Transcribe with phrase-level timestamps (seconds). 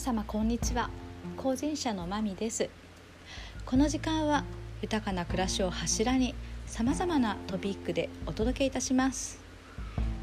[0.00, 0.88] 様こんにちは。
[1.36, 2.70] 後人者のまみです。
[3.66, 4.44] この時間は
[4.80, 6.34] 豊かな暮らしを柱に
[6.64, 9.40] さまざまなトピックでお届けいたします。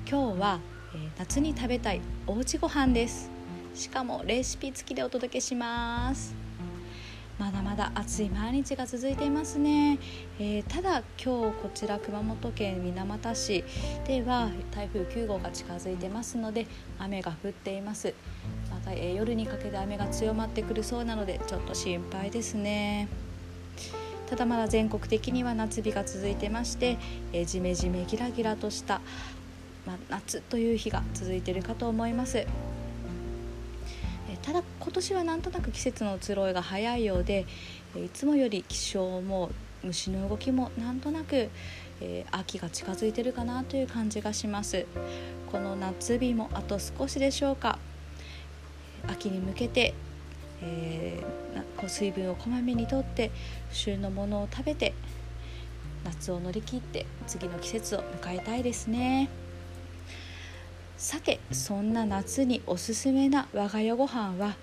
[0.10, 0.60] 今日は、
[0.96, 3.30] えー、夏に食べたいおうちご飯です。
[3.76, 6.34] しかもレシピ付きでお届けします。
[7.38, 10.00] まだまだ暑い毎日が続いていますね、
[10.40, 13.64] えー、ただ今日こちら熊本県水俣市
[14.08, 16.66] では台風9号が近づいてますので
[16.98, 18.16] 雨が降っています。
[18.88, 23.10] また、え、夜にかけて雨が強まってくるそうなのでちょっと心配ですね。
[24.28, 26.98] ただまだ全国的には夏日が続いてまして、
[27.34, 29.02] えー、ジメジメギラギラとした、
[29.86, 32.38] まあ、夏という日が続いているかと思います。
[32.40, 32.48] え
[34.42, 37.46] ただ今年はなんとなく季節の移ろいが早いようで
[37.96, 39.50] いつもより気象も
[39.84, 41.50] 虫の動きもなんとなく、
[42.02, 44.86] えー、秋が近づいてるかなという感じがします。
[45.52, 47.80] この夏日もあと少しでしょうか。
[49.08, 49.94] 秋に向けて、
[50.62, 53.32] えー、こう水分をこまめにとって
[53.72, 54.94] 旬のものを食べて
[56.04, 59.30] 夏を乗り切って次の季節を迎えたいですね。
[60.98, 64.56] さてそんな夏におすすめな我が家ご飯は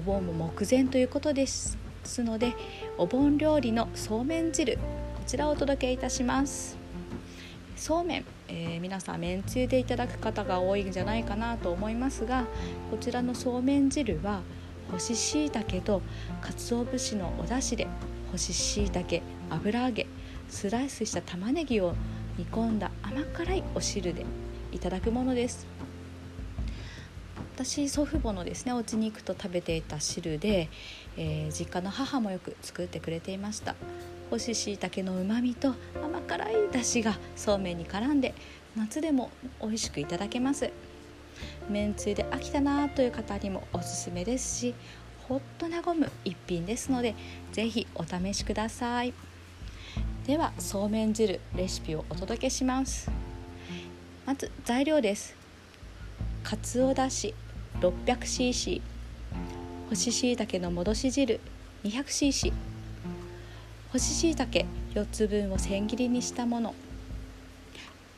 [0.00, 1.78] お盆も目前ということです
[2.18, 2.54] ので
[2.98, 4.80] お盆料理のそうめん汁こ
[5.28, 6.85] ちらをお届けいたします
[7.76, 12.46] そうめん、えー、皆さんめんつゆでいただく方が多いんじゃないかなと思いますが
[12.90, 14.40] こちらのそうめん汁は
[14.90, 16.02] 干し椎茸と
[16.40, 17.88] 鰹節のお出汁で
[18.32, 20.06] 干し椎茸油揚げ
[20.48, 21.94] スライスした玉ねぎを
[22.38, 24.24] 煮込んだ甘辛いお汁で
[24.72, 25.66] いただくものです。
[27.56, 30.68] 私祖父母のですねお家に行くと食べていた汁で、
[31.16, 33.74] えー、実家の母もよく作ってくれていました。
[34.30, 38.34] 干し椎茸のうまみと甘辛い出汁がそうめんに絡んで
[38.76, 40.70] 夏でも美味しくいただけます。
[41.68, 44.74] めんつゆで飽きたなという方にもおすすめですし
[45.28, 47.14] ほっと和む一品ですので
[47.52, 49.12] 是非お試しください。
[50.26, 53.10] ではそうめん汁レシピをお届けします。
[54.24, 55.36] まず材料です。
[56.42, 57.34] かつおだし
[57.80, 58.80] 600cc
[59.88, 61.40] 干し椎茸の戻し汁
[61.84, 62.52] 200cc
[63.96, 66.74] 干し椎茸4つ分を千切りにしたもの。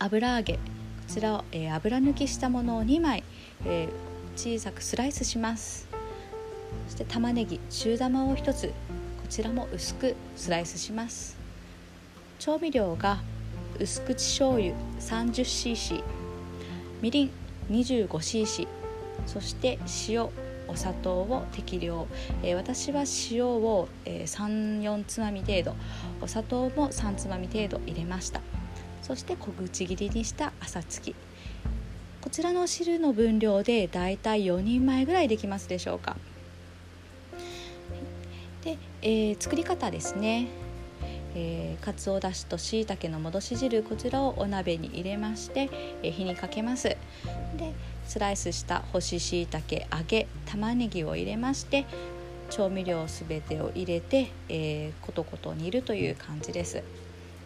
[0.01, 0.59] 油揚げこ
[1.07, 3.23] ちらを、えー、油抜きしたものを2枚、
[3.65, 5.87] えー、小さくスライスします。
[6.89, 8.73] そして玉ねぎ中玉を1つこ
[9.29, 11.37] ちらも薄くスライスします。
[12.41, 13.21] 調味料が
[13.79, 16.03] 薄口醤油 30cc
[17.01, 17.31] みりん
[17.71, 18.67] 25cc
[19.27, 19.79] そして
[20.09, 20.29] 塩
[20.69, 22.07] お砂糖を適量、
[22.43, 25.75] えー、私は塩を、えー、34つまみ程度。
[26.21, 28.41] お砂糖も3つまみ程度入れました。
[29.03, 31.15] そして小口切りにした朝月
[32.21, 36.17] こちらの汁の分量でだいたい4人前ぐらいできますでしょうか。
[38.63, 40.49] で、えー、作り方ですね。
[41.35, 45.71] えー、かつおだしとしいたけの戻し汁こちらをお鍋に入れまして、
[46.03, 46.89] えー、火にかけます。
[46.89, 46.99] で
[48.09, 51.85] スライスした干し椎茸揚げ玉ねぎを入れまして
[52.49, 56.83] 調味料すべてを入れて、えー、コトコト煮るという感じです。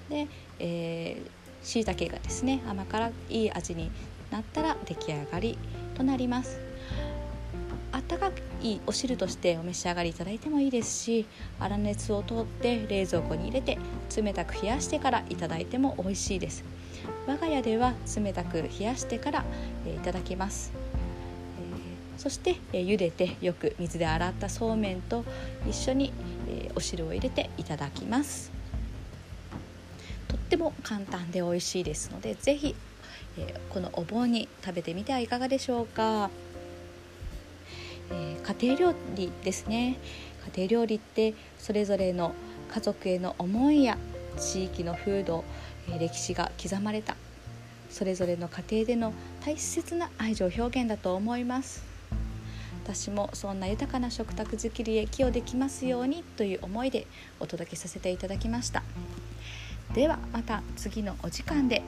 [0.08, 0.28] で、
[0.60, 1.30] えー、
[1.62, 3.90] 椎茸がですね甘辛いい味に
[4.30, 5.58] なったら出来上がり
[5.96, 6.71] となります。
[7.92, 8.30] あったか
[8.62, 11.26] いお汁としてお召し上がりいただいてもいいですし
[11.60, 13.78] 粗熱を取って冷蔵庫に入れて
[14.16, 16.64] 冷たく冷やしてからいただいても美味しいです。
[17.26, 19.44] 我が家では冷たく冷やしてから、
[19.86, 20.72] えー、いただきます、
[22.16, 25.24] えー、そして、えー、茹でてよく水で洗ったそうめんと
[25.68, 26.12] 一緒に、
[26.48, 28.50] えー、お汁を入れていただきます。
[30.28, 32.74] とっても簡単で美味しいですので是非、
[33.38, 36.30] えー、このお盆に食べてみてはいかがでしょうか、
[38.60, 39.96] 家庭料理ですね。
[40.54, 42.34] 家庭料理ってそれぞれの
[42.68, 43.96] 家族への思いや
[44.38, 45.44] 地域の風土
[45.98, 47.16] 歴史が刻まれた
[47.90, 49.12] それぞれの家庭での
[49.44, 51.84] 大切な愛情表現だと思います。
[52.84, 57.06] 私もそんな豊かな食卓作りへ寄与できますようにという思いで
[57.38, 58.82] お届けさせていただきました。
[59.94, 61.82] ではまた次のお時間で